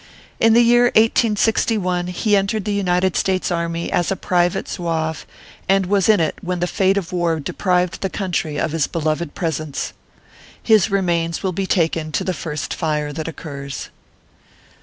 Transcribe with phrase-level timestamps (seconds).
[0.39, 5.27] In the year 1861, he entered the United States army as a private Zouave,
[5.69, 9.35] and was in it when the fate of war deprived the country of his beloved
[9.35, 9.93] presence.
[10.63, 13.89] His remains will be taken to the first fire that occurs.